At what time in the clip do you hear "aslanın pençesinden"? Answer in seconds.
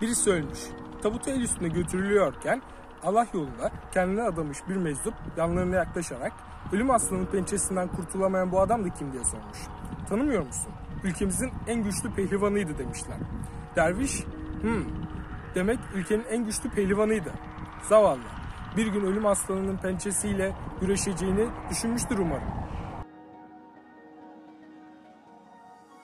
6.90-7.88